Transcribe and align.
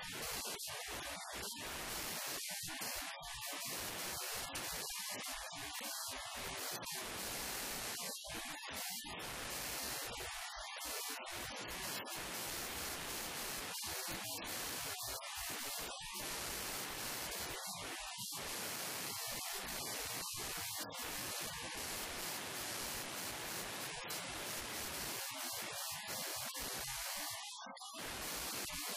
a 28.94 28.96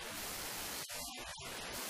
し 0.86 1.89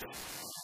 あ。 0.00 0.55